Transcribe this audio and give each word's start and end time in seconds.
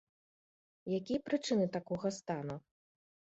Якія 0.97 1.19
прычыны 1.27 1.67
такога 1.77 2.13
стану? 2.17 2.57